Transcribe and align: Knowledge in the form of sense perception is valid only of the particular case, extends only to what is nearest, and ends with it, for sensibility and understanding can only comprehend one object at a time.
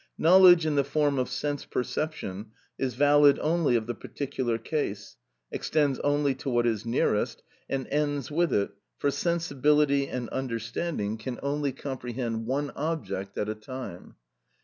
Knowledge 0.17 0.65
in 0.65 0.73
the 0.73 0.83
form 0.83 1.19
of 1.19 1.29
sense 1.29 1.63
perception 1.63 2.53
is 2.79 2.95
valid 2.95 3.37
only 3.37 3.75
of 3.75 3.85
the 3.85 3.93
particular 3.93 4.57
case, 4.57 5.15
extends 5.51 5.99
only 5.99 6.33
to 6.33 6.49
what 6.49 6.65
is 6.65 6.87
nearest, 6.87 7.43
and 7.69 7.85
ends 7.89 8.31
with 8.31 8.51
it, 8.51 8.71
for 8.97 9.11
sensibility 9.11 10.07
and 10.07 10.27
understanding 10.29 11.17
can 11.19 11.39
only 11.43 11.71
comprehend 11.71 12.47
one 12.47 12.71
object 12.71 13.37
at 13.37 13.47
a 13.47 13.53
time. 13.53 14.15